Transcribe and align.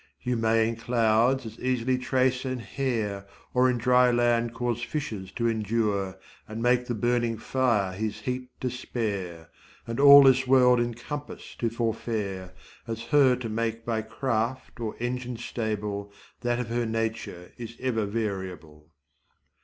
You 0.23 0.35
may 0.35 0.67
in 0.67 0.77
clouds 0.77 1.45
as 1.45 1.59
eas'ly 1.59 1.99
trace 1.99 2.43
an 2.43 2.57
hare, 2.57 3.27
Or 3.53 3.69
in 3.69 3.77
dry 3.77 4.09
land 4.09 4.51
cause 4.51 4.81
fishes 4.81 5.31
to 5.33 5.47
endure, 5.47 6.17
And 6.47 6.59
make 6.59 6.87
the 6.87 6.95
burning 6.95 7.37
fire 7.37 7.91
his 7.95 8.21
heat 8.21 8.49
to 8.61 8.71
spare, 8.71 9.51
And 9.85 9.99
all 9.99 10.23
this 10.23 10.47
world 10.47 10.79
in 10.79 10.95
compass 10.95 11.53
to 11.59 11.69
forfare,30 11.69 12.49
As 12.87 13.03
her 13.11 13.35
to 13.35 13.47
make 13.47 13.85
by 13.85 14.01
craft 14.01 14.79
or 14.79 14.95
engine 14.99 15.37
stable 15.37 16.11
That 16.39 16.57
of 16.59 16.69
her 16.69 16.87
nature 16.87 17.51
is 17.59 17.77
ever 17.79 18.07
variable. 18.07 18.89